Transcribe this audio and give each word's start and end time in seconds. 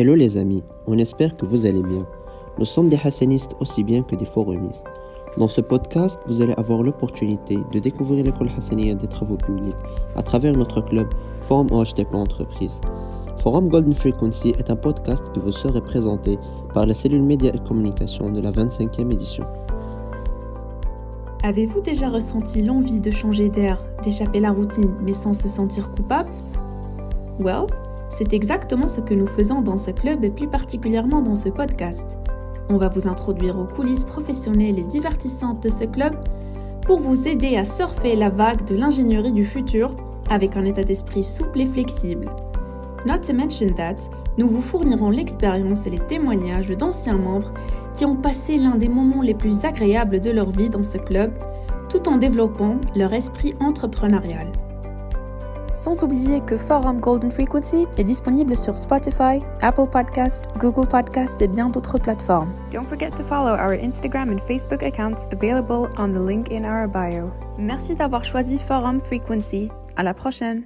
Hello 0.00 0.14
les 0.14 0.36
amis, 0.36 0.62
on 0.86 0.96
espère 0.96 1.36
que 1.36 1.44
vous 1.44 1.66
allez 1.66 1.82
bien. 1.82 2.06
Nous 2.56 2.64
sommes 2.64 2.88
des 2.88 3.00
hassanistes 3.02 3.56
aussi 3.58 3.82
bien 3.82 4.04
que 4.04 4.14
des 4.14 4.26
forumistes. 4.26 4.86
Dans 5.38 5.48
ce 5.48 5.60
podcast, 5.60 6.20
vous 6.28 6.40
allez 6.40 6.54
avoir 6.56 6.84
l'opportunité 6.84 7.58
de 7.72 7.80
découvrir 7.80 8.24
l'école 8.24 8.48
hassaniya 8.56 8.94
des 8.94 9.08
travaux 9.08 9.34
publics 9.34 9.74
à 10.14 10.22
travers 10.22 10.56
notre 10.56 10.82
club 10.82 11.08
Forum 11.40 11.72
OHTP 11.72 12.14
Entreprise. 12.14 12.80
Forum 13.38 13.68
Golden 13.68 13.92
Frequency 13.92 14.50
est 14.50 14.70
un 14.70 14.76
podcast 14.76 15.32
qui 15.34 15.40
vous 15.40 15.50
serait 15.50 15.80
présenté 15.80 16.38
par 16.74 16.86
la 16.86 16.94
cellule 16.94 17.24
médias 17.24 17.50
et 17.52 17.58
communication 17.66 18.30
de 18.30 18.40
la 18.40 18.52
25e 18.52 19.12
édition. 19.12 19.46
Avez-vous 21.42 21.80
déjà 21.80 22.08
ressenti 22.08 22.62
l'envie 22.62 23.00
de 23.00 23.10
changer 23.10 23.48
d'air, 23.48 23.84
d'échapper 24.04 24.38
la 24.38 24.52
routine, 24.52 24.94
mais 25.02 25.12
sans 25.12 25.32
se 25.32 25.48
sentir 25.48 25.90
coupable? 25.90 26.30
Well, 27.40 27.66
c'est 28.18 28.32
exactement 28.32 28.88
ce 28.88 29.00
que 29.00 29.14
nous 29.14 29.28
faisons 29.28 29.60
dans 29.62 29.78
ce 29.78 29.92
club 29.92 30.24
et 30.24 30.30
plus 30.30 30.48
particulièrement 30.48 31.22
dans 31.22 31.36
ce 31.36 31.50
podcast. 31.50 32.18
On 32.68 32.76
va 32.76 32.88
vous 32.88 33.06
introduire 33.06 33.56
aux 33.56 33.64
coulisses 33.64 34.02
professionnelles 34.02 34.80
et 34.80 34.84
divertissantes 34.84 35.62
de 35.62 35.68
ce 35.68 35.84
club 35.84 36.16
pour 36.84 36.98
vous 36.98 37.28
aider 37.28 37.56
à 37.56 37.64
surfer 37.64 38.16
la 38.16 38.28
vague 38.28 38.64
de 38.64 38.74
l'ingénierie 38.74 39.32
du 39.32 39.44
futur 39.44 39.94
avec 40.30 40.56
un 40.56 40.64
état 40.64 40.82
d'esprit 40.82 41.22
souple 41.22 41.60
et 41.60 41.66
flexible. 41.66 42.28
Not 43.06 43.18
to 43.18 43.34
mention 43.34 43.72
that, 43.76 44.10
nous 44.36 44.48
vous 44.48 44.62
fournirons 44.62 45.10
l'expérience 45.10 45.86
et 45.86 45.90
les 45.90 46.00
témoignages 46.00 46.70
d'anciens 46.70 47.18
membres 47.18 47.54
qui 47.94 48.04
ont 48.04 48.16
passé 48.16 48.58
l'un 48.58 48.74
des 48.74 48.88
moments 48.88 49.22
les 49.22 49.34
plus 49.34 49.64
agréables 49.64 50.20
de 50.20 50.32
leur 50.32 50.50
vie 50.50 50.70
dans 50.70 50.82
ce 50.82 50.98
club, 50.98 51.30
tout 51.88 52.08
en 52.08 52.16
développant 52.16 52.80
leur 52.96 53.12
esprit 53.12 53.54
entrepreneurial. 53.60 54.50
Sans 55.72 56.02
oublier 56.02 56.40
que 56.40 56.56
Forum 56.56 57.00
Golden 57.00 57.30
Frequency 57.30 57.86
est 57.96 58.04
disponible 58.04 58.56
sur 58.56 58.76
Spotify, 58.76 59.40
Apple 59.62 59.86
Podcast, 59.90 60.46
Google 60.58 60.86
Podcast 60.86 61.40
et 61.40 61.48
bien 61.48 61.68
d'autres 61.68 61.98
plateformes. 61.98 62.50
Don't 62.72 62.86
forget 62.86 63.10
to 63.10 63.24
follow 63.24 63.52
our 63.52 63.72
Instagram 63.72 64.30
and 64.30 64.40
Facebook 64.48 64.82
accounts 64.82 65.26
available 65.32 65.88
on 65.98 66.12
the 66.12 66.20
link 66.20 66.50
in 66.50 66.64
our 66.64 66.88
bio. 66.88 67.30
Merci 67.58 67.94
d'avoir 67.94 68.24
choisi 68.24 68.58
Forum 68.58 69.00
Frequency. 69.00 69.70
À 69.96 70.02
la 70.02 70.14
prochaine! 70.14 70.64